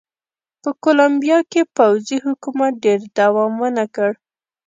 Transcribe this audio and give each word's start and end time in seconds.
په 0.61 0.69
کولمبیا 0.83 1.39
کې 1.51 1.61
پوځي 1.77 2.17
حکومت 2.25 2.73
ډېر 2.85 2.99
دوام 3.17 3.53
ونه 3.61 3.85
کړ. 3.95 4.11